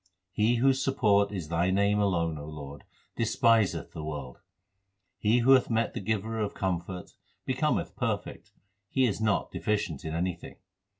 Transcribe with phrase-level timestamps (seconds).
[0.31, 4.39] He whose support is Thy name alone, O Lord, despiseth the world.
[5.19, 7.11] He who hath met the Giver of comfort,
[7.45, 8.51] becometh perfect;
[8.89, 10.55] he is not deficient in anything.